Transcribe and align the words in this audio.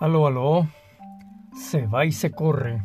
Aló, 0.00 0.26
aló. 0.26 0.66
Se 1.52 1.86
va 1.86 2.06
y 2.06 2.12
se 2.12 2.30
corre. 2.30 2.82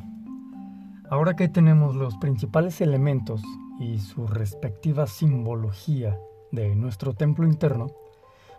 Ahora 1.09 1.37
que 1.37 1.47
tenemos 1.47 1.95
los 1.95 2.17
principales 2.17 2.81
elementos 2.81 3.41
y 3.79 3.99
su 3.99 4.27
respectiva 4.27 5.07
simbología 5.07 6.19
de 6.51 6.75
nuestro 6.75 7.13
templo 7.13 7.47
interno, 7.47 7.87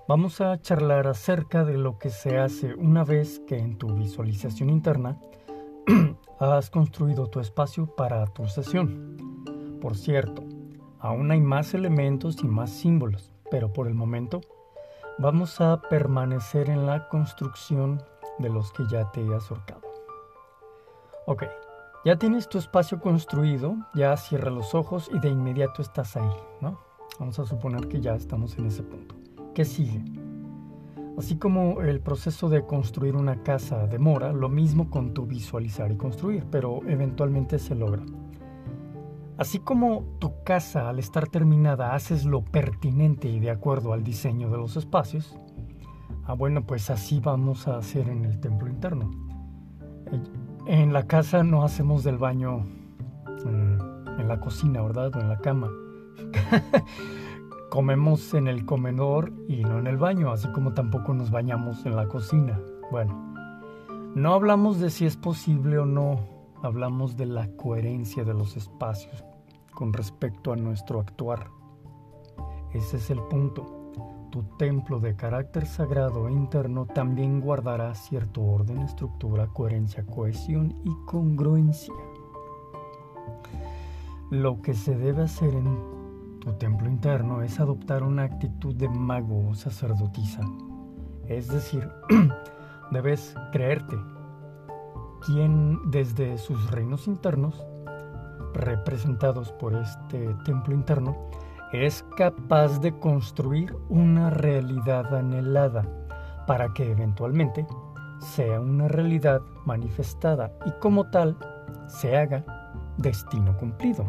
vamos 0.08 0.40
a 0.40 0.58
charlar 0.58 1.06
acerca 1.06 1.66
de 1.66 1.76
lo 1.76 1.98
que 1.98 2.08
se 2.08 2.38
hace 2.38 2.74
una 2.74 3.04
vez 3.04 3.42
que 3.46 3.58
en 3.58 3.76
tu 3.76 3.94
visualización 3.94 4.70
interna 4.70 5.20
has 6.40 6.70
construido 6.70 7.26
tu 7.26 7.40
espacio 7.40 7.94
para 7.94 8.24
tu 8.24 8.48
sesión. 8.48 9.78
Por 9.82 9.98
cierto, 9.98 10.42
aún 10.98 11.30
hay 11.30 11.42
más 11.42 11.74
elementos 11.74 12.42
y 12.42 12.48
más 12.48 12.70
símbolos, 12.70 13.34
pero 13.50 13.74
por 13.74 13.86
el 13.86 13.94
momento 13.94 14.40
vamos 15.18 15.60
a 15.60 15.82
permanecer 15.90 16.70
en 16.70 16.86
la 16.86 17.08
construcción 17.08 18.02
de 18.38 18.48
los 18.48 18.72
que 18.72 18.84
ya 18.90 19.10
te 19.12 19.22
has 19.34 19.50
ahorcado. 19.50 19.82
Ok, 21.26 21.44
ya 22.04 22.16
tienes 22.16 22.48
tu 22.48 22.58
espacio 22.58 23.00
construido, 23.00 23.76
ya 23.94 24.16
cierra 24.16 24.50
los 24.50 24.74
ojos 24.74 25.10
y 25.12 25.18
de 25.18 25.28
inmediato 25.28 25.82
estás 25.82 26.16
ahí, 26.16 26.30
¿no? 26.60 26.78
Vamos 27.18 27.38
a 27.38 27.46
suponer 27.46 27.88
que 27.88 28.00
ya 28.00 28.14
estamos 28.14 28.56
en 28.58 28.66
ese 28.66 28.82
punto. 28.82 29.16
¿Qué 29.54 29.64
sigue? 29.64 30.04
Así 31.18 31.36
como 31.36 31.80
el 31.80 32.00
proceso 32.00 32.48
de 32.48 32.66
construir 32.66 33.16
una 33.16 33.42
casa 33.42 33.86
demora, 33.86 34.32
lo 34.32 34.50
mismo 34.50 34.90
con 34.90 35.14
tu 35.14 35.24
visualizar 35.24 35.90
y 35.90 35.96
construir, 35.96 36.44
pero 36.50 36.80
eventualmente 36.86 37.58
se 37.58 37.74
logra. 37.74 38.02
Así 39.38 39.58
como 39.58 40.04
tu 40.18 40.44
casa 40.44 40.88
al 40.88 40.98
estar 40.98 41.28
terminada 41.28 41.94
haces 41.94 42.24
lo 42.24 42.42
pertinente 42.42 43.28
y 43.28 43.40
de 43.40 43.50
acuerdo 43.50 43.92
al 43.92 44.04
diseño 44.04 44.50
de 44.50 44.58
los 44.58 44.76
espacios, 44.76 45.38
ah 46.26 46.34
bueno, 46.34 46.66
pues 46.66 46.90
así 46.90 47.20
vamos 47.20 47.68
a 47.68 47.78
hacer 47.78 48.08
en 48.08 48.24
el 48.24 48.40
templo 48.40 48.68
interno. 48.68 49.10
Eh, 50.12 50.22
en 50.66 50.92
la 50.92 51.06
casa 51.06 51.42
no 51.44 51.62
hacemos 51.62 52.04
del 52.04 52.18
baño 52.18 52.66
eh, 53.46 53.78
en 54.18 54.28
la 54.28 54.40
cocina, 54.40 54.82
¿verdad? 54.82 55.14
O 55.14 55.20
en 55.20 55.28
la 55.28 55.38
cama. 55.38 55.70
Comemos 57.70 58.34
en 58.34 58.48
el 58.48 58.64
comedor 58.64 59.32
y 59.48 59.62
no 59.62 59.78
en 59.78 59.86
el 59.86 59.96
baño, 59.96 60.30
así 60.30 60.48
como 60.52 60.72
tampoco 60.74 61.14
nos 61.14 61.30
bañamos 61.30 61.84
en 61.86 61.96
la 61.96 62.06
cocina. 62.06 62.60
Bueno, 62.90 63.14
no 64.14 64.34
hablamos 64.34 64.80
de 64.80 64.90
si 64.90 65.04
es 65.04 65.16
posible 65.16 65.78
o 65.78 65.86
no 65.86 66.20
hablamos 66.62 67.16
de 67.16 67.26
la 67.26 67.48
coherencia 67.56 68.24
de 68.24 68.34
los 68.34 68.56
espacios 68.56 69.24
con 69.72 69.92
respecto 69.92 70.52
a 70.52 70.56
nuestro 70.56 71.00
actuar. 71.00 71.50
Ese 72.72 72.96
es 72.96 73.10
el 73.10 73.20
punto. 73.22 73.75
Tu 74.36 74.42
templo 74.58 75.00
de 75.00 75.16
carácter 75.16 75.64
sagrado 75.64 76.28
e 76.28 76.32
interno 76.32 76.84
también 76.84 77.40
guardará 77.40 77.94
cierto 77.94 78.42
orden, 78.42 78.82
estructura, 78.82 79.46
coherencia, 79.46 80.04
cohesión 80.04 80.76
y 80.84 80.94
congruencia. 81.06 81.94
Lo 84.28 84.60
que 84.60 84.74
se 84.74 84.94
debe 84.94 85.22
hacer 85.22 85.54
en 85.54 86.38
tu 86.40 86.52
templo 86.58 86.86
interno 86.86 87.40
es 87.40 87.58
adoptar 87.60 88.02
una 88.02 88.24
actitud 88.24 88.74
de 88.74 88.90
mago 88.90 89.48
o 89.48 89.54
sacerdotisa. 89.54 90.42
Es 91.28 91.48
decir, 91.48 91.88
debes 92.90 93.34
creerte 93.52 93.96
quien 95.24 95.78
desde 95.90 96.36
sus 96.36 96.70
reinos 96.70 97.06
internos, 97.06 97.64
representados 98.52 99.50
por 99.52 99.74
este 99.76 100.34
templo 100.44 100.74
interno, 100.74 101.30
es 101.72 102.04
capaz 102.16 102.80
de 102.80 102.98
construir 102.98 103.74
una 103.88 104.30
realidad 104.30 105.14
anhelada 105.14 105.84
para 106.46 106.72
que 106.72 106.90
eventualmente 106.90 107.66
sea 108.20 108.60
una 108.60 108.88
realidad 108.88 109.42
manifestada 109.64 110.52
y 110.64 110.70
como 110.80 111.10
tal 111.10 111.36
se 111.88 112.16
haga 112.16 112.44
destino 112.96 113.56
cumplido. 113.56 114.04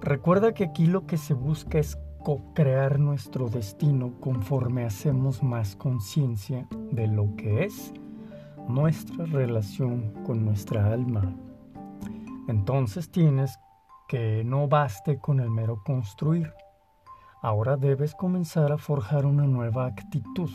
Recuerda 0.00 0.54
que 0.54 0.64
aquí 0.64 0.86
lo 0.86 1.06
que 1.06 1.18
se 1.18 1.34
busca 1.34 1.78
es 1.78 1.98
co-crear 2.24 2.98
nuestro 2.98 3.48
destino 3.48 4.12
conforme 4.20 4.84
hacemos 4.84 5.42
más 5.42 5.76
conciencia 5.76 6.66
de 6.90 7.06
lo 7.06 7.34
que 7.36 7.64
es 7.64 7.92
nuestra 8.68 9.24
relación 9.26 10.12
con 10.24 10.44
nuestra 10.44 10.92
alma. 10.92 11.34
Entonces 12.48 13.10
tienes 13.10 13.58
que 14.08 14.42
no 14.42 14.66
baste 14.68 15.18
con 15.18 15.38
el 15.38 15.50
mero 15.50 15.82
construir. 15.84 16.52
Ahora 17.42 17.76
debes 17.76 18.14
comenzar 18.14 18.72
a 18.72 18.78
forjar 18.78 19.26
una 19.26 19.46
nueva 19.46 19.84
actitud, 19.84 20.50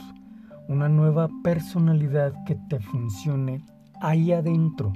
una 0.68 0.90
nueva 0.90 1.30
personalidad 1.44 2.34
que 2.46 2.56
te 2.68 2.80
funcione 2.80 3.64
ahí 4.02 4.34
adentro. 4.34 4.92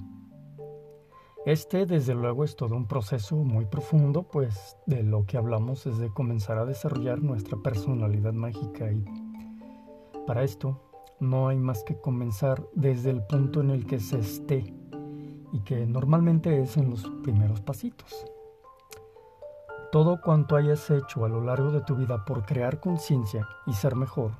Este 1.46 1.86
desde 1.86 2.16
luego 2.16 2.44
es 2.44 2.56
todo 2.56 2.76
un 2.76 2.88
proceso 2.88 3.38
muy 3.38 3.66
profundo, 3.66 4.24
pues 4.24 4.76
de 4.88 5.04
lo 5.04 5.26
que 5.26 5.38
hablamos 5.38 5.86
es 5.86 6.00
de 6.00 6.10
comenzar 6.10 6.58
a 6.58 6.66
desarrollar 6.66 7.22
nuestra 7.22 7.58
personalidad 7.60 8.34
mágica 8.34 8.92
y 8.92 9.06
para 10.26 10.44
esto 10.44 10.82
no 11.20 11.48
hay 11.48 11.58
más 11.58 11.84
que 11.84 11.96
comenzar 11.96 12.68
desde 12.74 13.12
el 13.12 13.22
punto 13.24 13.62
en 13.62 13.70
el 13.70 13.86
que 13.86 14.00
se 14.00 14.20
esté 14.20 14.74
y 15.54 15.60
que 15.62 15.86
normalmente 15.86 16.62
es 16.62 16.76
en 16.76 16.90
los 16.90 17.10
primeros 17.24 17.62
pasitos. 17.62 18.26
Todo 19.92 20.20
cuanto 20.22 20.56
hayas 20.56 20.90
hecho 20.90 21.24
a 21.24 21.30
lo 21.30 21.42
largo 21.42 21.72
de 21.72 21.82
tu 21.82 21.96
vida 21.96 22.26
por 22.26 22.46
crear 22.46 22.80
conciencia 22.80 23.48
y 23.66 23.74
ser 23.74 23.96
mejor 23.96 24.32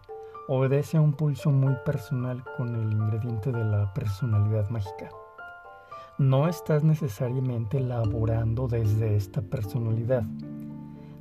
obedece 0.50 0.98
a 0.98 1.02
un 1.02 1.14
pulso 1.14 1.52
muy 1.52 1.76
personal 1.86 2.44
con 2.56 2.74
el 2.74 2.92
ingrediente 2.92 3.52
de 3.52 3.64
la 3.64 3.94
personalidad 3.94 4.70
mágica. 4.70 5.10
No 6.18 6.48
estás 6.48 6.84
necesariamente 6.84 7.80
laborando 7.80 8.68
desde 8.68 9.16
esta 9.16 9.42
personalidad. 9.42 10.24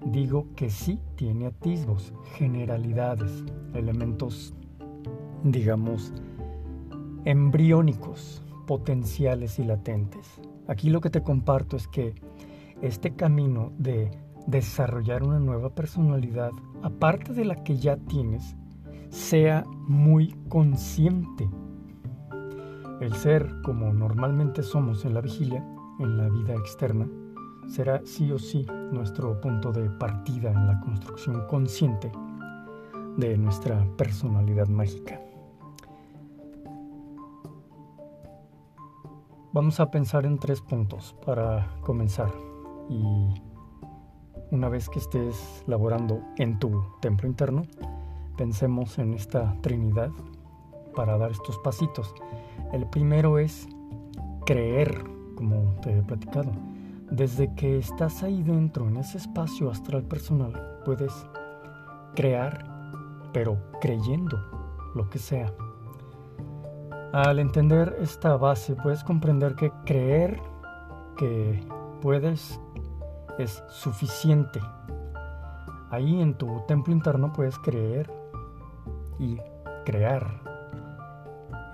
Digo 0.05 0.47
que 0.55 0.71
sí 0.71 1.01
tiene 1.17 1.47
atisbos, 1.47 2.13
generalidades, 2.37 3.45
elementos 3.75 4.55
digamos, 5.43 6.13
embriónicos, 7.25 8.43
potenciales 8.67 9.59
y 9.59 9.65
latentes. 9.65 10.41
Aquí 10.67 10.91
lo 10.91 11.01
que 11.01 11.11
te 11.11 11.23
comparto 11.23 11.77
es 11.77 11.87
que 11.89 12.15
este 12.83 13.15
camino 13.15 13.73
de 13.79 14.11
desarrollar 14.47 15.23
una 15.23 15.39
nueva 15.39 15.71
personalidad, 15.71 16.51
aparte 16.83 17.33
de 17.33 17.45
la 17.45 17.63
que 17.65 17.77
ya 17.77 17.97
tienes, 17.97 18.57
sea 19.11 19.65
muy 19.89 20.35
consciente. 20.49 21.49
El 23.01 23.15
ser, 23.15 23.61
como 23.63 23.93
normalmente 23.93 24.63
somos 24.63 25.05
en 25.05 25.15
la 25.15 25.21
vigilia, 25.21 25.65
en 25.99 26.17
la 26.17 26.29
vida 26.29 26.55
externa, 26.55 27.07
será 27.67 28.01
sí 28.05 28.31
o 28.31 28.39
sí 28.39 28.65
nuestro 28.93 29.41
punto 29.41 29.73
de 29.73 29.91
partida 29.91 30.51
en 30.51 30.67
la 30.67 30.81
construcción 30.81 31.47
consciente 31.49 32.11
de 33.17 33.37
nuestra 33.37 33.85
personalidad 33.97 34.69
mágica. 34.69 35.21
Vamos 39.53 39.81
a 39.81 39.91
pensar 39.91 40.27
en 40.27 40.39
tres 40.39 40.61
puntos 40.61 41.17
para 41.25 41.67
comenzar 41.81 42.31
y 42.89 43.35
una 44.51 44.69
vez 44.69 44.89
que 44.89 44.99
estés 44.99 45.65
laborando 45.67 46.21
en 46.37 46.59
tu 46.59 46.83
templo 47.01 47.29
interno, 47.29 47.63
pensemos 48.37 48.99
en 48.99 49.15
esta 49.15 49.57
Trinidad 49.61 50.11
para 50.95 51.19
dar 51.19 51.31
estos 51.31 51.59
pasitos. 51.59 52.15
El 52.73 52.87
primero 52.87 53.39
es 53.39 53.69
creer, 54.45 55.05
como 55.35 55.75
te 55.83 55.99
he 55.99 56.03
platicado. 56.03 56.53
Desde 57.11 57.55
que 57.55 57.79
estás 57.79 58.23
ahí 58.23 58.43
dentro, 58.43 58.89
en 58.89 58.97
ese 58.97 59.19
espacio 59.19 59.71
astral 59.71 60.03
personal, 60.05 60.81
puedes 60.85 61.13
crear, 62.15 62.65
pero 63.33 63.59
creyendo 63.81 64.39
lo 64.95 65.09
que 65.09 65.19
sea. 65.19 65.53
Al 67.13 67.39
entender 67.39 67.97
esta 68.01 68.37
base, 68.37 68.75
puedes 68.75 69.05
comprender 69.05 69.55
que 69.55 69.71
creer 69.85 70.41
que 71.17 71.61
puedes 72.03 72.61
es 73.39 73.63
suficiente. 73.69 74.61
Ahí 75.91 76.21
en 76.21 76.35
tu 76.35 76.63
templo 76.67 76.93
interno 76.93 77.33
puedes 77.33 77.59
creer 77.59 78.11
y 79.19 79.39
crear 79.85 80.27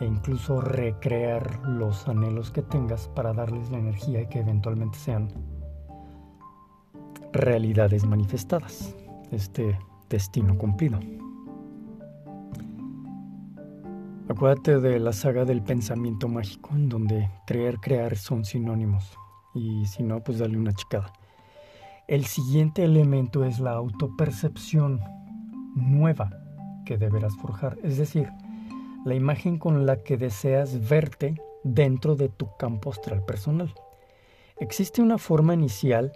e 0.01 0.07
incluso 0.07 0.61
recrear 0.61 1.61
los 1.67 2.09
anhelos 2.09 2.51
que 2.51 2.63
tengas 2.63 3.09
para 3.09 3.33
darles 3.33 3.71
la 3.71 3.79
energía 3.79 4.29
que 4.29 4.41
eventualmente 4.41 4.99
sean 4.99 5.29
realidades 7.33 8.05
manifestadas, 8.05 8.95
este 9.31 9.79
destino 10.11 10.59
cumplido. 10.59 10.99
Acuérdate 14.29 14.81
de 14.81 14.99
la 14.99 15.13
saga 15.13 15.45
del 15.45 15.63
pensamiento 15.63 16.29
mágico, 16.29 16.71
en 16.73 16.89
donde 16.89 17.31
creer, 17.47 17.79
crear 17.79 18.17
son 18.17 18.45
sinónimos. 18.45 19.17
Y 19.55 19.85
si 19.87 20.03
no, 20.03 20.21
pues 20.23 20.39
dale 20.39 20.57
una 20.57 20.73
chicada. 20.73 21.13
El 22.09 22.25
siguiente 22.27 22.83
elemento 22.83 23.45
es 23.45 23.61
la 23.61 23.73
autopercepción 23.73 25.01
nueva 25.77 26.31
que 26.85 26.99
deberás 26.99 27.37
forjar. 27.37 27.79
Es 27.85 27.97
decir, 27.97 28.29
la 29.05 29.15
imagen 29.15 29.57
con 29.57 29.87
la 29.87 30.03
que 30.03 30.17
deseas 30.17 30.89
verte 30.89 31.41
dentro 31.63 32.17
de 32.17 32.29
tu 32.29 32.49
campo 32.57 32.91
astral 32.91 33.25
personal. 33.25 33.73
Existe 34.59 35.01
una 35.01 35.17
forma 35.17 35.55
inicial 35.55 36.13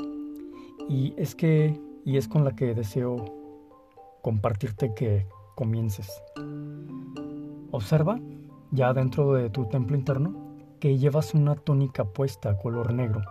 y 0.89 1.15
es 1.17 1.37
que 1.37 1.81
y 2.05 2.17
es 2.17 2.27
con 2.27 2.45
la 2.45 2.57
que 2.57 2.75
deseo 2.75 3.25
compartirte 4.23 4.93
que 4.93 5.27
comiences. 5.55 6.11
Observa 7.71 8.19
ya 8.73 8.93
dentro 8.93 9.35
de 9.35 9.51
tu 9.51 9.67
templo 9.67 9.97
interno 9.97 10.57
que 10.81 10.99
llevas 10.99 11.33
una 11.33 11.55
túnica 11.55 12.05
puesta 12.05 12.59
color 12.59 12.93
negro 12.93 13.23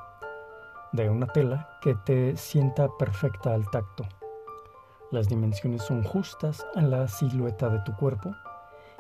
de 0.95 1.09
una 1.09 1.27
tela 1.27 1.68
que 1.81 1.95
te 2.06 2.38
sienta 2.38 2.88
perfecta 2.97 3.53
al 3.53 3.69
tacto. 3.69 4.06
Las 5.12 5.27
dimensiones 5.27 5.83
son 5.83 6.03
justas 6.03 6.65
a 6.75 6.81
la 6.81 7.07
silueta 7.07 7.69
de 7.69 7.80
tu 7.80 7.95
cuerpo 7.95 8.31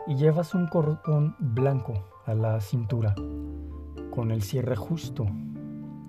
y 0.07 0.15
llevas 0.15 0.53
un 0.53 0.67
cordón 0.67 1.35
blanco 1.39 1.93
a 2.25 2.33
la 2.33 2.59
cintura 2.59 3.15
con 4.11 4.31
el 4.31 4.41
cierre 4.41 4.75
justo 4.75 5.25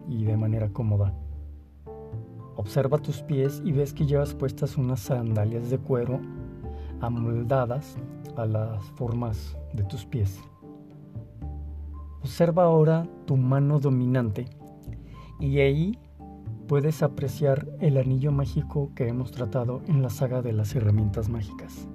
y 0.09 0.25
de 0.25 0.37
manera 0.37 0.69
cómoda. 0.73 1.15
Observa 2.57 2.99
tus 2.99 3.23
pies 3.23 3.63
y 3.65 3.73
ves 3.73 3.93
que 3.93 4.07
llevas 4.07 4.35
puestas 4.35 4.77
unas 4.77 5.01
sandalias 5.01 5.71
de 5.71 5.79
cuero 5.79 6.21
amoldadas 7.01 7.97
a 8.37 8.47
las 8.47 8.85
formas 8.97 9.57
de 9.73 9.85
tus 9.85 10.05
pies. 10.05 10.39
Observa 12.21 12.65
ahora 12.65 13.07
tu 13.25 13.37
mano 13.37 13.79
dominante 13.79 14.47
y 15.39 15.61
ahí 15.61 15.99
puedes 16.67 17.03
apreciar 17.03 17.67
el 17.81 17.97
anillo 17.97 18.33
mágico 18.33 18.93
que 18.95 19.09
hemos 19.09 19.31
tratado 19.31 19.83
en 19.87 20.03
la 20.03 20.11
saga 20.11 20.43
de 20.43 20.53
las 20.53 20.75
herramientas 20.75 21.29
mágicas. 21.29 21.89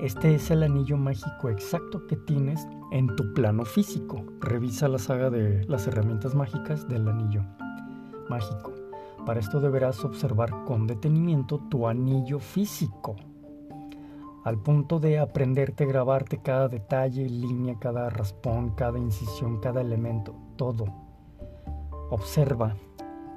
Este 0.00 0.34
es 0.34 0.50
el 0.50 0.62
anillo 0.62 0.96
mágico 0.96 1.48
exacto 1.48 2.06
que 2.06 2.16
tienes 2.16 2.66
en 2.92 3.14
tu 3.16 3.32
plano 3.32 3.64
físico. 3.64 4.24
Revisa 4.40 4.88
la 4.88 4.98
saga 4.98 5.30
de 5.30 5.64
las 5.66 5.86
herramientas 5.86 6.34
mágicas 6.34 6.86
del 6.88 7.08
anillo 7.08 7.42
mágico. 8.28 8.72
Para 9.24 9.40
esto 9.40 9.60
deberás 9.60 10.04
observar 10.04 10.64
con 10.64 10.86
detenimiento 10.86 11.58
tu 11.70 11.88
anillo 11.88 12.38
físico, 12.38 13.16
al 14.44 14.58
punto 14.58 15.00
de 15.00 15.18
aprenderte 15.18 15.86
grabarte 15.86 16.38
cada 16.38 16.68
detalle, 16.68 17.28
línea, 17.28 17.76
cada 17.80 18.08
raspón, 18.10 18.76
cada 18.76 18.96
incisión, 18.96 19.58
cada 19.58 19.80
elemento, 19.80 20.36
todo. 20.54 20.84
Observa 22.10 22.76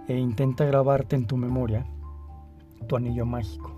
e 0.08 0.16
intenta 0.16 0.66
grabarte 0.66 1.16
en 1.16 1.26
tu 1.26 1.38
memoria 1.38 1.86
tu 2.88 2.96
anillo 2.96 3.26
mágico. 3.26 3.72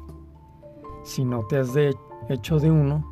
Si 1.04 1.26
no 1.26 1.46
te 1.48 1.58
has 1.58 1.76
hecho 2.30 2.60
de 2.60 2.72
uno, 2.72 3.06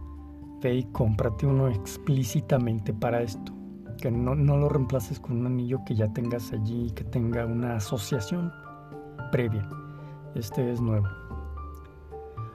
ve 0.61 0.75
y 0.75 0.83
cómprate 0.91 1.45
uno 1.45 1.67
explícitamente 1.67 2.93
para 2.93 3.21
esto. 3.21 3.53
Que 3.97 4.11
no, 4.11 4.35
no 4.35 4.57
lo 4.57 4.69
reemplaces 4.69 5.19
con 5.19 5.37
un 5.37 5.47
anillo 5.47 5.79
que 5.85 5.95
ya 5.95 6.11
tengas 6.13 6.53
allí 6.53 6.91
que 6.91 7.03
tenga 7.03 7.45
una 7.45 7.75
asociación 7.75 8.51
previa. 9.31 9.67
Este 10.35 10.71
es 10.71 10.79
nuevo. 10.79 11.07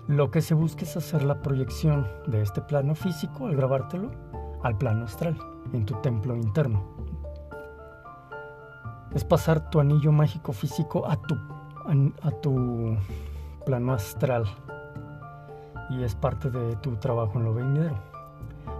Lo 0.07 0.31
que 0.31 0.43
se 0.43 0.55
busca 0.55 0.83
es 0.83 0.97
hacer 0.97 1.23
la 1.23 1.41
proyección 1.41 2.07
de 2.27 2.43
este 2.43 2.61
plano 2.61 2.95
físico 2.95 3.47
al 3.47 3.57
grabártelo 3.57 4.11
al 4.65 4.79
plano 4.79 5.05
astral, 5.05 5.37
en 5.73 5.85
tu 5.85 5.95
templo 6.01 6.35
interno. 6.35 6.94
Es 9.15 9.25
pasar 9.25 9.71
tu 9.71 9.79
anillo 9.79 10.11
mágico 10.11 10.53
físico 10.53 11.07
a 11.07 11.17
tu, 11.17 11.37
a, 12.23 12.31
tu 12.43 12.97
plano 13.65 13.93
astral 13.93 14.45
y 15.91 16.03
es 16.03 16.15
parte 16.17 16.51
de 16.51 16.75
tu 16.77 16.97
trabajo 16.97 17.39
en 17.39 17.45
lo 17.45 17.55
venidero. 17.55 17.97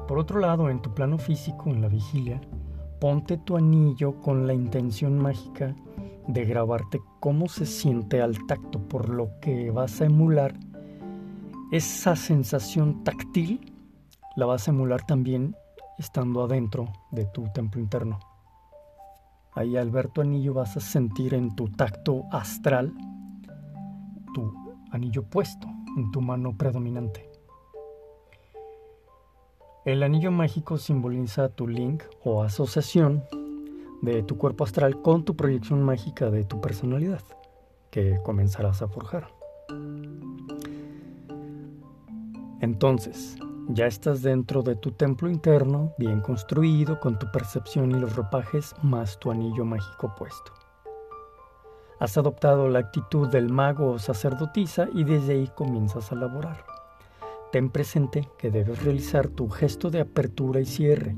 Por 0.09 0.19
otro 0.19 0.41
lado, 0.41 0.69
en 0.71 0.83
tu 0.83 0.93
plano 0.93 1.19
físico, 1.19 1.71
en 1.71 1.81
la 1.81 1.89
vigilia, 1.89 2.41
ponte 3.01 3.39
tu 3.39 3.57
anillo 3.57 4.21
con 4.21 4.47
la 4.47 4.55
intención 4.55 5.19
mágica 5.19 5.75
de 6.27 6.45
grabarte 6.45 7.01
cómo 7.21 7.49
se 7.49 7.65
siente 7.65 8.21
al 8.21 8.45
tacto, 8.47 8.81
por 8.81 9.09
lo 9.09 9.39
que 9.41 9.71
vas 9.71 10.01
a 10.01 10.07
emular 10.07 10.55
esa 11.71 12.17
sensación 12.17 13.05
táctil, 13.05 13.73
la 14.37 14.47
vas 14.47 14.67
a 14.67 14.73
emular 14.73 15.03
también 15.07 15.57
estando 15.99 16.43
adentro 16.43 16.89
de 17.13 17.25
tu 17.27 17.45
templo 17.53 17.81
interno. 17.81 18.19
Ahí 19.55 19.77
al 19.77 19.91
ver 19.91 20.09
tu 20.09 20.21
anillo 20.21 20.55
vas 20.55 20.77
a 20.77 20.81
sentir 20.81 21.35
en 21.35 21.55
tu 21.55 21.69
tacto 21.69 22.25
astral 22.33 22.93
tu 24.35 24.53
anillo 24.91 25.23
puesto 25.23 25.69
en 25.97 26.11
tu 26.11 26.21
mano 26.21 26.57
predominante. 26.57 27.31
El 29.85 30.03
anillo 30.03 30.31
mágico 30.31 30.79
simboliza 30.79 31.51
tu 31.51 31.69
link 31.69 32.03
o 32.25 32.43
asociación 32.43 33.23
de 34.03 34.23
tu 34.23 34.37
cuerpo 34.37 34.65
astral 34.65 35.01
con 35.03 35.25
tu 35.25 35.37
proyección 35.37 35.83
mágica 35.83 36.31
de 36.31 36.45
tu 36.45 36.61
personalidad 36.61 37.23
que 37.91 38.19
comenzarás 38.25 38.83
a 38.83 38.89
forjar. 38.89 39.29
Entonces, 42.61 43.37
ya 43.69 43.87
estás 43.87 44.23
dentro 44.23 44.63
de 44.63 44.77
tu 44.77 44.93
templo 44.93 45.31
interno, 45.31 45.93
bien 45.99 46.21
construido, 46.21 47.01
con 47.01 47.19
tu 47.19 47.31
percepción 47.31 47.91
y 47.91 47.95
los 47.95 48.15
ropajes 48.15 48.75
más 48.83 49.19
tu 49.19 49.31
anillo 49.31 49.65
mágico 49.65 50.15
puesto. 50.17 50.53
Has 51.99 52.19
adoptado 52.19 52.69
la 52.69 52.81
actitud 52.81 53.29
del 53.29 53.51
mago 53.51 53.93
o 53.93 53.99
sacerdotisa 53.99 54.89
y 54.93 55.05
desde 55.05 55.35
ahí 55.35 55.51
comienzas 55.55 56.13
a 56.13 56.17
laborar. 56.17 56.65
Ten 57.53 57.71
presente 57.71 58.29
que 58.37 58.51
debes 58.51 58.83
realizar 58.83 59.29
tu 59.29 59.49
gesto 59.49 59.91
de 59.91 60.01
apertura 60.01 60.61
y 60.61 60.67
cierre, 60.67 61.17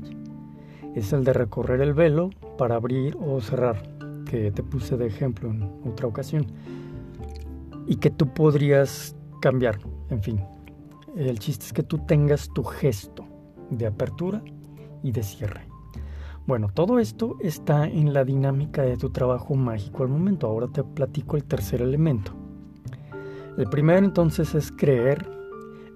es 0.95 1.13
el 1.13 1.23
de 1.23 1.33
recorrer 1.33 1.81
el 1.81 1.93
velo 1.93 2.29
para 2.57 2.75
abrir 2.75 3.17
o 3.19 3.39
cerrar, 3.41 3.83
que 4.25 4.51
te 4.51 4.63
puse 4.63 4.97
de 4.97 5.07
ejemplo 5.07 5.49
en 5.49 5.63
otra 5.85 6.07
ocasión, 6.07 6.47
y 7.85 7.97
que 7.97 8.09
tú 8.09 8.33
podrías 8.33 9.15
cambiar, 9.41 9.79
en 10.09 10.23
fin. 10.23 10.56
El 11.17 11.39
chiste 11.39 11.65
es 11.65 11.73
que 11.73 11.81
tú 11.81 11.97
tengas 12.05 12.53
tu 12.53 12.63
gesto 12.63 13.25
de 13.71 13.87
apertura 13.87 14.43
y 15.01 15.11
de 15.11 15.23
cierre. 15.23 15.61
Bueno, 16.45 16.69
todo 16.71 16.99
esto 16.99 17.37
está 17.41 17.87
en 17.87 18.13
la 18.13 18.23
dinámica 18.23 18.83
de 18.83 18.97
tu 18.97 19.09
trabajo 19.09 19.55
mágico 19.55 20.03
al 20.03 20.09
momento. 20.09 20.45
Ahora 20.45 20.67
te 20.67 20.83
platico 20.83 21.35
el 21.35 21.43
tercer 21.43 21.81
elemento. 21.81 22.33
El 23.57 23.67
primero 23.67 24.05
entonces 24.05 24.53
es 24.53 24.71
creer, 24.71 25.27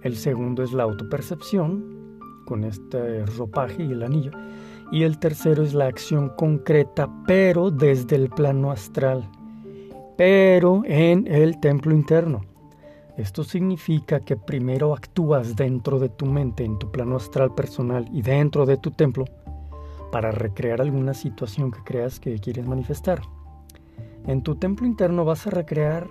el 0.01 0.15
segundo 0.15 0.63
es 0.63 0.73
la 0.73 0.83
autopercepción, 0.83 2.19
con 2.45 2.63
este 2.63 3.23
ropaje 3.37 3.83
y 3.83 3.91
el 3.91 4.01
anillo, 4.01 4.31
y 4.91 5.03
el 5.03 5.19
tercero 5.19 5.61
es 5.61 5.75
la 5.75 5.85
acción 5.85 6.29
concreta, 6.35 7.07
pero 7.27 7.69
desde 7.69 8.15
el 8.15 8.29
plano 8.29 8.71
astral, 8.71 9.29
pero 10.17 10.81
en 10.85 11.27
el 11.27 11.59
templo 11.59 11.93
interno. 11.93 12.41
Esto 13.21 13.43
significa 13.43 14.19
que 14.19 14.35
primero 14.35 14.93
actúas 14.93 15.55
dentro 15.55 15.99
de 15.99 16.09
tu 16.09 16.25
mente, 16.25 16.65
en 16.65 16.79
tu 16.79 16.91
plano 16.91 17.15
astral 17.15 17.53
personal 17.53 18.09
y 18.11 18.21
dentro 18.21 18.65
de 18.65 18.77
tu 18.77 18.91
templo, 18.91 19.25
para 20.11 20.31
recrear 20.31 20.81
alguna 20.81 21.13
situación 21.13 21.71
que 21.71 21.83
creas 21.83 22.19
que 22.19 22.39
quieres 22.39 22.65
manifestar. 22.65 23.21
En 24.27 24.41
tu 24.41 24.55
templo 24.55 24.85
interno 24.85 25.23
vas 25.23 25.47
a 25.47 25.51
recrear 25.51 26.07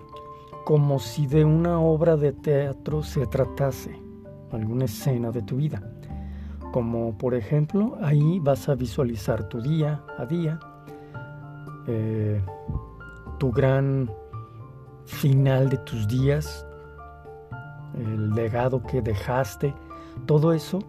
como 0.65 0.99
si 0.99 1.27
de 1.27 1.45
una 1.45 1.81
obra 1.81 2.17
de 2.17 2.33
teatro 2.33 3.03
se 3.03 3.27
tratase, 3.27 3.95
alguna 4.53 4.85
escena 4.87 5.31
de 5.31 5.43
tu 5.43 5.57
vida 5.57 5.83
como 6.73 7.17
por 7.19 7.35
ejemplo 7.35 7.99
ahí 8.01 8.39
vas 8.41 8.69
a 8.69 8.75
visualizar 8.75 9.49
tu 9.49 9.61
día 9.61 10.03
a 10.19 10.27
día, 10.27 10.61
eh, 11.87 12.41
tu 13.39 13.51
gran 13.51 14.11
final 15.05 15.69
de 15.69 15.79
tus 15.79 16.07
días, 16.07 16.67
el 17.95 18.31
legado 18.31 18.83
que 18.83 19.03
dejaste, 19.03 19.75
todo 20.27 20.53
eso 20.53 20.81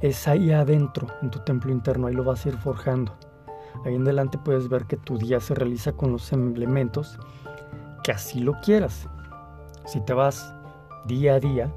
es 0.00 0.28
ahí 0.28 0.52
adentro, 0.52 1.06
en 1.22 1.30
tu 1.30 1.38
templo 1.40 1.72
interno, 1.72 2.06
ahí 2.06 2.14
lo 2.14 2.24
vas 2.24 2.44
a 2.44 2.50
ir 2.50 2.56
forjando. 2.56 3.16
Ahí 3.84 3.94
en 3.94 4.02
adelante 4.02 4.38
puedes 4.38 4.68
ver 4.68 4.86
que 4.86 4.96
tu 4.96 5.18
día 5.18 5.40
se 5.40 5.54
realiza 5.54 5.92
con 5.92 6.12
los 6.12 6.32
elementos 6.32 7.18
que 8.02 8.12
así 8.12 8.40
lo 8.40 8.54
quieras. 8.60 9.08
Si 9.84 10.00
te 10.00 10.14
vas 10.14 10.54
día 11.06 11.34
a 11.34 11.40
día, 11.40 11.72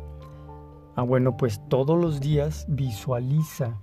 Ah, 0.99 1.03
bueno, 1.03 1.37
pues 1.37 1.61
todos 1.69 1.97
los 1.97 2.19
días 2.19 2.65
visualiza 2.67 3.79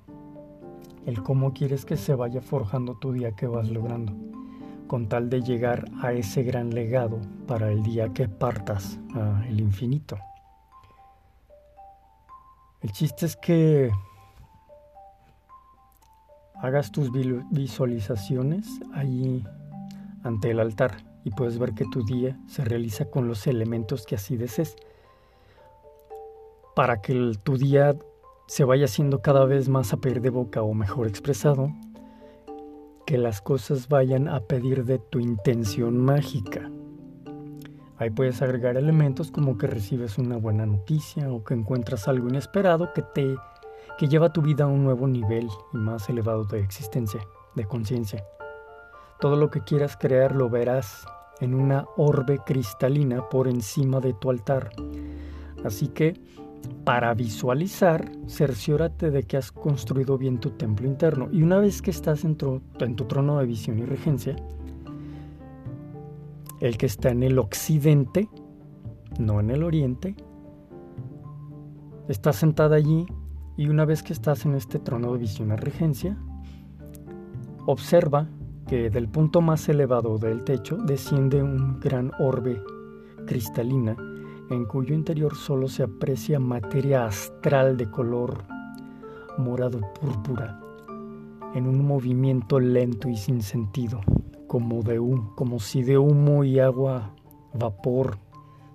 el 1.06 1.22
cómo 1.22 1.54
quieres 1.54 1.86
que 1.86 1.96
se 1.96 2.14
vaya 2.14 2.42
forjando 2.42 2.98
tu 2.98 3.10
día 3.10 3.32
que 3.32 3.46
vas 3.46 3.70
logrando, 3.70 4.12
con 4.86 5.08
tal 5.08 5.30
de 5.30 5.40
llegar 5.40 5.86
a 6.02 6.12
ese 6.12 6.42
gran 6.42 6.74
legado 6.74 7.18
para 7.46 7.72
el 7.72 7.82
día 7.82 8.12
que 8.12 8.28
partas 8.28 9.00
al 9.14 9.58
infinito. 9.58 10.18
El 12.86 12.92
chiste 12.92 13.26
es 13.26 13.34
que 13.34 13.90
hagas 16.54 16.92
tus 16.92 17.10
visualizaciones 17.50 18.64
ahí 18.94 19.44
ante 20.22 20.52
el 20.52 20.60
altar 20.60 20.98
y 21.24 21.30
puedes 21.30 21.58
ver 21.58 21.72
que 21.74 21.84
tu 21.86 22.04
día 22.04 22.38
se 22.46 22.64
realiza 22.64 23.06
con 23.06 23.26
los 23.26 23.48
elementos 23.48 24.06
que 24.06 24.14
así 24.14 24.36
desees 24.36 24.76
para 26.76 27.02
que 27.02 27.32
tu 27.42 27.58
día 27.58 27.96
se 28.46 28.62
vaya 28.62 28.84
haciendo 28.84 29.20
cada 29.20 29.46
vez 29.46 29.68
más 29.68 29.92
a 29.92 29.96
pedir 29.96 30.20
de 30.20 30.30
boca 30.30 30.62
o 30.62 30.72
mejor 30.72 31.08
expresado, 31.08 31.72
que 33.04 33.18
las 33.18 33.40
cosas 33.40 33.88
vayan 33.88 34.28
a 34.28 34.38
pedir 34.38 34.84
de 34.84 35.00
tu 35.00 35.18
intención 35.18 35.98
mágica. 35.98 36.70
Ahí 37.98 38.10
puedes 38.10 38.42
agregar 38.42 38.76
elementos 38.76 39.30
como 39.30 39.56
que 39.56 39.66
recibes 39.66 40.18
una 40.18 40.36
buena 40.36 40.66
noticia 40.66 41.32
o 41.32 41.44
que 41.44 41.54
encuentras 41.54 42.08
algo 42.08 42.28
inesperado 42.28 42.92
que 42.92 43.02
te 43.02 43.34
que 43.98 44.08
lleva 44.08 44.32
tu 44.32 44.42
vida 44.42 44.64
a 44.64 44.66
un 44.66 44.84
nuevo 44.84 45.06
nivel 45.06 45.48
y 45.72 45.76
más 45.78 46.08
elevado 46.08 46.44
de 46.44 46.60
existencia, 46.60 47.20
de 47.54 47.64
conciencia. 47.64 48.24
Todo 49.20 49.36
lo 49.36 49.50
que 49.50 49.62
quieras 49.62 49.96
crear 49.96 50.34
lo 50.36 50.50
verás 50.50 51.06
en 51.40 51.54
una 51.54 51.86
orbe 51.96 52.38
cristalina 52.44 53.28
por 53.28 53.48
encima 53.48 54.00
de 54.00 54.12
tu 54.12 54.30
altar. 54.30 54.70
Así 55.64 55.88
que, 55.88 56.20
para 56.84 57.14
visualizar, 57.14 58.10
cerciórate 58.28 59.10
de 59.10 59.22
que 59.22 59.36
has 59.36 59.52
construido 59.52 60.18
bien 60.18 60.38
tu 60.38 60.50
templo 60.50 60.86
interno. 60.86 61.28
Y 61.32 61.42
una 61.42 61.58
vez 61.58 61.80
que 61.80 61.90
estás 61.90 62.24
en, 62.24 62.36
en 62.80 62.96
tu 62.96 63.04
trono 63.04 63.38
de 63.38 63.46
visión 63.46 63.78
y 63.78 63.84
regencia, 63.84 64.36
el 66.60 66.78
que 66.78 66.86
está 66.86 67.10
en 67.10 67.22
el 67.22 67.38
occidente, 67.38 68.28
no 69.18 69.40
en 69.40 69.50
el 69.50 69.62
oriente, 69.62 70.16
estás 72.08 72.36
sentada 72.36 72.76
allí 72.76 73.06
y 73.56 73.68
una 73.68 73.84
vez 73.84 74.02
que 74.02 74.12
estás 74.12 74.44
en 74.46 74.54
este 74.54 74.78
trono 74.78 75.12
de 75.12 75.18
visión 75.18 75.50
y 75.50 75.56
regencia, 75.56 76.16
observa 77.66 78.28
que 78.66 78.90
del 78.90 79.08
punto 79.08 79.40
más 79.40 79.68
elevado 79.68 80.18
del 80.18 80.44
techo 80.44 80.76
desciende 80.76 81.42
un 81.42 81.78
gran 81.80 82.12
orbe 82.18 82.60
cristalina 83.26 83.96
en 84.50 84.64
cuyo 84.64 84.94
interior 84.94 85.34
solo 85.34 85.68
se 85.68 85.82
aprecia 85.82 86.38
materia 86.38 87.06
astral 87.06 87.76
de 87.76 87.90
color 87.90 88.44
morado 89.38 89.80
púrpura 90.00 90.60
en 91.54 91.66
un 91.66 91.86
movimiento 91.86 92.60
lento 92.60 93.08
y 93.08 93.16
sin 93.16 93.40
sentido, 93.40 94.00
como 94.46 94.82
de 94.82 94.98
humo, 94.98 95.34
como 95.34 95.58
si 95.58 95.82
de 95.82 95.98
humo 95.98 96.44
y 96.44 96.60
agua 96.60 97.14
vapor 97.52 98.18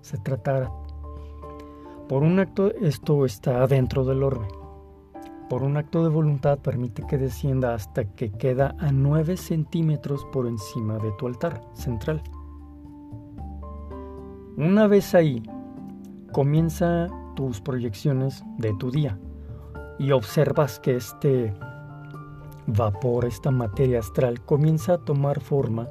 se 0.00 0.18
tratara. 0.18 0.70
Por 2.08 2.22
un 2.22 2.38
acto 2.38 2.72
esto 2.74 3.24
está 3.24 3.66
dentro 3.66 4.04
del 4.04 4.22
orbe 4.22 4.46
por 5.52 5.64
un 5.64 5.76
acto 5.76 6.02
de 6.02 6.08
voluntad 6.08 6.60
permite 6.60 7.06
que 7.06 7.18
descienda 7.18 7.74
hasta 7.74 8.04
que 8.04 8.32
queda 8.32 8.74
a 8.78 8.90
9 8.90 9.36
centímetros 9.36 10.24
por 10.32 10.46
encima 10.46 10.96
de 10.96 11.12
tu 11.18 11.26
altar 11.26 11.62
central. 11.74 12.22
Una 14.56 14.86
vez 14.86 15.14
ahí, 15.14 15.42
comienza 16.32 17.08
tus 17.36 17.60
proyecciones 17.60 18.42
de 18.56 18.72
tu 18.78 18.90
día 18.90 19.18
y 19.98 20.12
observas 20.12 20.80
que 20.80 20.96
este 20.96 21.52
vapor, 22.66 23.24
esta 23.24 23.50
materia 23.50 23.98
astral, 23.98 24.40
comienza 24.44 24.94
a 24.94 24.98
tomar 24.98 25.40
forma 25.40 25.88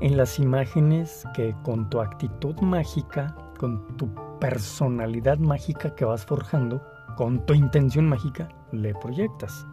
en 0.00 0.16
las 0.16 0.38
imágenes 0.38 1.24
que 1.34 1.54
con 1.64 1.88
tu 1.90 2.00
actitud 2.00 2.58
mágica, 2.60 3.34
con 3.58 3.96
tu 3.96 4.08
personalidad 4.38 5.38
mágica 5.38 5.94
que 5.94 6.04
vas 6.04 6.24
forjando, 6.24 6.82
con 7.16 7.44
tu 7.46 7.54
intención 7.54 8.08
mágica, 8.08 8.48
le 8.72 8.94
proyectas. 8.94 9.66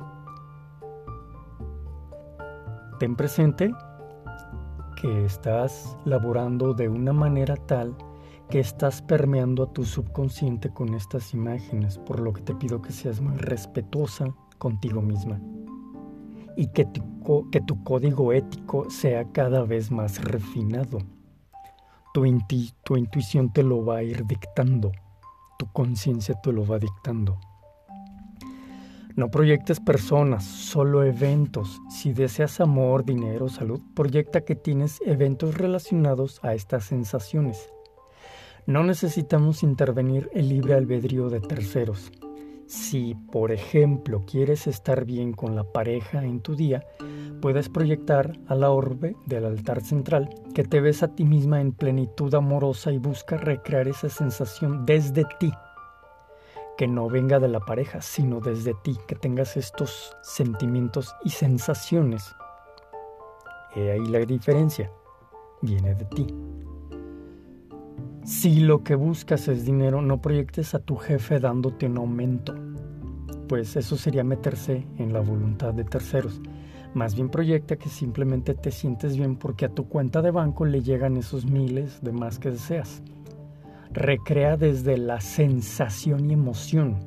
Ten 3.00 3.15
presente 3.15 3.72
que 5.00 5.25
estás 5.25 5.98
laborando 6.05 6.74
de 6.74 6.88
una 6.88 7.13
manera 7.13 7.55
tal 7.55 7.95
que 8.50 8.60
estás 8.60 9.01
permeando 9.01 9.63
a 9.63 9.74
tu 9.74 9.84
subconsciente 9.84 10.69
con 10.69 10.93
estas 10.93 11.34
imágenes, 11.34 11.98
por 11.98 12.19
lo 12.19 12.31
que 12.31 12.41
te 12.41 12.55
pido 12.55 12.81
que 12.81 12.91
seas 12.91 13.19
muy 13.19 13.36
respetuosa 13.36 14.34
contigo 14.57 15.01
misma 15.01 15.39
y 16.55 16.67
que 16.67 16.85
tu, 16.85 17.50
que 17.51 17.62
tu 17.62 17.83
código 17.83 18.33
ético 18.33 18.89
sea 18.89 19.25
cada 19.31 19.63
vez 19.63 19.91
más 19.91 20.24
refinado. 20.24 21.00
Tu, 22.13 22.24
tu 22.83 22.97
intuición 22.97 23.51
te 23.51 23.63
lo 23.63 23.83
va 23.85 23.97
a 23.97 24.03
ir 24.03 24.25
dictando, 24.25 24.91
tu 25.59 25.71
conciencia 25.71 26.35
te 26.41 26.51
lo 26.51 26.65
va 26.65 26.79
dictando. 26.79 27.38
No 29.15 29.31
proyectes 29.31 29.79
personas, 29.79 30.43
solo 30.43 31.03
eventos. 31.03 31.81
Si 31.89 32.12
deseas 32.12 32.59
amor, 32.59 33.05
dinero, 33.05 33.47
salud, 33.47 33.79
proyecta 33.93 34.41
que 34.41 34.55
tienes 34.55 35.01
eventos 35.05 35.57
relacionados 35.57 36.43
a 36.43 36.53
estas 36.53 36.83
sensaciones. 36.83 37.69
No 38.65 38.83
necesitamos 38.83 39.63
intervenir 39.63 40.29
el 40.33 40.50
libre 40.50 40.74
albedrío 40.74 41.29
de 41.29 41.39
terceros. 41.39 42.12
Si, 42.67 43.15
por 43.31 43.51
ejemplo, 43.51 44.24
quieres 44.25 44.65
estar 44.65 45.05
bien 45.05 45.34
con 45.34 45.55
la 45.55 45.63
pareja 45.63 46.24
en 46.24 46.41
tu 46.41 46.55
día, 46.55 46.84
puedes 47.41 47.69
proyectar 47.69 48.34
a 48.48 48.55
la 48.55 48.72
orbe 48.72 49.15
del 49.27 49.45
altar 49.45 49.81
central 49.81 50.29
que 50.53 50.63
te 50.63 50.81
ves 50.81 51.03
a 51.03 51.15
ti 51.15 51.25
misma 51.25 51.62
en 51.62 51.74
plenitud 51.74 52.34
amorosa 52.34 52.91
y 52.91 52.98
busca 52.98 53.38
recrear 53.38 53.88
esa 53.88 54.10
sensación 54.10 54.86
desde 54.86 55.25
ti 55.39 55.51
que 56.77 56.88
no 56.88 57.07
venga 57.10 57.39
de 57.39 57.48
la 57.48 57.60
pareja, 57.60 58.01
sino 58.01 58.39
desde 58.41 58.74
ti, 58.84 58.98
que 59.07 59.15
tengas 59.15 59.55
estos 59.55 60.15
sentimientos 60.22 61.15
y 61.24 61.29
sensaciones. 61.29 62.36
He 63.75 63.91
ahí 63.91 64.05
la 64.07 64.19
diferencia, 64.19 64.91
viene 65.62 65.95
de 65.95 66.05
ti. 66.05 66.27
Si 68.25 68.60
lo 68.60 68.84
que 68.84 68.96
buscas 68.96 69.48
es 69.48 69.65
dinero, 69.65 70.01
no 70.01 70.20
proyectes 70.20 70.74
a 70.74 70.79
tu 70.79 70.96
jefe 70.96 71.39
dándote 71.39 71.86
un 71.86 71.98
aumento, 71.98 72.55
pues 73.48 73.75
eso 73.75 73.98
sería 73.98 74.24
meterse 74.24 74.88
en 74.98 75.13
la 75.13 75.20
voluntad 75.20 75.75
de 75.75 75.84
terceros. 75.84 76.41
Más 76.96 77.13
bien 77.13 77.29
proyecta 77.29 77.75
que 77.75 77.88
simplemente 77.88 78.55
te 78.55 78.72
sientes 78.72 79.15
bien 79.15 79.36
porque 79.36 79.65
a 79.65 79.70
tu 79.70 79.88
cuenta 79.88 80.24
de 80.24 80.32
banco 80.32 80.65
le 80.65 80.82
llegan 80.82 81.17
esos 81.17 81.46
miles 81.46 82.01
de 82.01 82.12
más 82.13 82.39
que 82.39 82.50
deseas 82.50 83.03
recrea 83.96 84.58
desde 84.58 84.98
la 84.98 85.22
sensación 85.22 86.29
y 86.29 86.34
emoción 86.34 86.98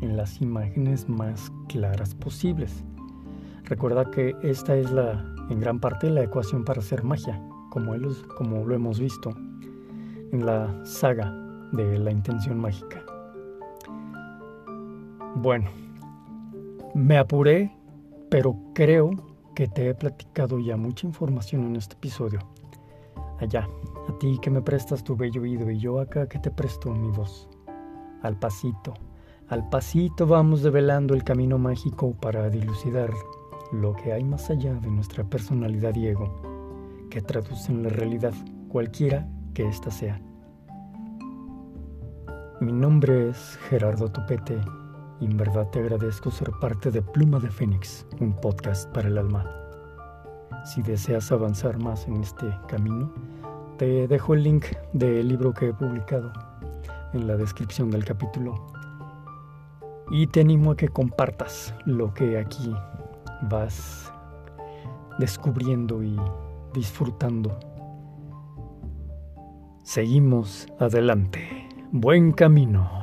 en 0.00 0.16
las 0.16 0.40
imágenes 0.40 1.06
más 1.08 1.52
claras 1.68 2.14
posibles. 2.14 2.82
Recuerda 3.64 4.10
que 4.10 4.34
esta 4.42 4.74
es 4.74 4.90
la, 4.90 5.22
en 5.50 5.60
gran 5.60 5.80
parte 5.80 6.08
la 6.08 6.22
ecuación 6.22 6.64
para 6.64 6.80
hacer 6.80 7.04
magia, 7.04 7.38
como, 7.70 7.92
como 8.38 8.64
lo 8.64 8.74
hemos 8.74 8.98
visto 8.98 9.34
en 10.32 10.46
la 10.46 10.84
saga 10.84 11.32
de 11.72 11.98
la 11.98 12.10
intención 12.10 12.58
mágica. 12.58 13.04
Bueno, 15.36 15.70
me 16.94 17.18
apuré, 17.18 17.70
pero 18.28 18.56
creo 18.74 19.10
que 19.54 19.68
te 19.68 19.88
he 19.88 19.94
platicado 19.94 20.58
ya 20.58 20.76
mucha 20.76 21.06
información 21.06 21.64
en 21.64 21.76
este 21.76 21.94
episodio. 21.94 22.40
Allá, 23.38 23.68
a 24.08 24.18
ti 24.18 24.38
que 24.42 24.50
me 24.50 24.60
prestas 24.60 25.02
tu 25.02 25.16
bello 25.16 25.42
oído 25.42 25.70
y 25.70 25.78
yo 25.78 26.00
acá 26.00 26.28
que 26.28 26.38
te 26.38 26.50
presto 26.50 26.90
mi 26.92 27.10
voz. 27.10 27.48
Al 28.22 28.38
pasito, 28.38 28.94
al 29.48 29.68
pasito 29.68 30.26
vamos 30.26 30.62
develando 30.62 31.14
el 31.14 31.24
camino 31.24 31.58
mágico 31.58 32.12
para 32.12 32.50
dilucidar 32.50 33.10
lo 33.72 33.94
que 33.94 34.12
hay 34.12 34.24
más 34.24 34.50
allá 34.50 34.74
de 34.74 34.90
nuestra 34.90 35.24
personalidad 35.24 35.94
y 35.94 36.08
ego, 36.08 37.06
que 37.08 37.22
traducen 37.22 37.82
la 37.82 37.88
realidad, 37.88 38.34
cualquiera 38.68 39.26
que 39.54 39.66
ésta 39.68 39.90
sea. 39.90 40.20
Mi 42.60 42.72
nombre 42.72 43.30
es 43.30 43.58
Gerardo 43.68 44.08
Tupete 44.08 44.60
y 45.20 45.24
en 45.26 45.36
verdad 45.36 45.68
te 45.70 45.80
agradezco 45.80 46.30
ser 46.30 46.50
parte 46.60 46.90
de 46.90 47.02
Pluma 47.02 47.38
de 47.38 47.50
Fénix, 47.50 48.06
un 48.20 48.34
podcast 48.34 48.90
para 48.92 49.08
el 49.08 49.18
alma. 49.18 49.44
Si 50.64 50.82
deseas 50.82 51.32
avanzar 51.32 51.78
más 51.78 52.06
en 52.06 52.22
este 52.22 52.46
camino, 52.68 53.12
te 53.78 54.06
dejo 54.08 54.34
el 54.34 54.42
link 54.42 54.66
del 54.92 55.28
libro 55.28 55.54
que 55.54 55.68
he 55.68 55.72
publicado 55.72 56.32
en 57.14 57.26
la 57.26 57.36
descripción 57.36 57.90
del 57.90 58.04
capítulo. 58.04 58.66
Y 60.10 60.26
te 60.26 60.40
animo 60.40 60.72
a 60.72 60.76
que 60.76 60.88
compartas 60.88 61.74
lo 61.86 62.12
que 62.12 62.38
aquí 62.38 62.74
vas 63.48 64.12
descubriendo 65.18 66.02
y 66.02 66.18
disfrutando. 66.74 67.58
Seguimos 69.90 70.68
adelante. 70.78 71.66
Buen 71.90 72.30
camino. 72.30 72.99